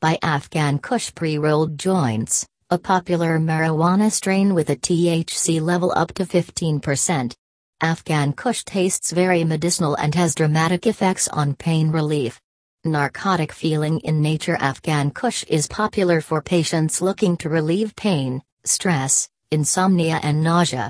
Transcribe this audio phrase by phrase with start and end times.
[0.00, 6.24] by Afghan Kush pre-rolled joints, a popular marijuana strain with a THC level up to
[6.24, 7.34] 15%.
[7.80, 12.40] Afghan Kush tastes very medicinal and has dramatic effects on pain relief.
[12.84, 19.28] Narcotic feeling in nature Afghan Kush is popular for patients looking to relieve pain, stress,
[19.50, 20.86] insomnia and nausea.